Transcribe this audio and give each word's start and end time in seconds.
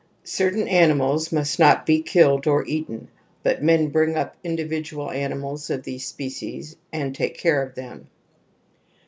Certain 0.23 0.67
animals 0.67 1.31
must 1.31 1.59
not 1.59 1.85
be 1.85 2.01
killed 2.01 2.47
or 2.47 2.65
eaten, 2.65 3.07
but 3.43 3.61
men 3.61 3.89
bring 3.89 4.15
up 4.17 4.35
individual 4.43 5.11
animals 5.11 5.69
of 5.69 5.83
these 5.83 6.07
species 6.07 6.75
and 6.91 7.13
take 7.13 7.37
care 7.37 7.61
of 7.61 7.75
them. 7.75 8.07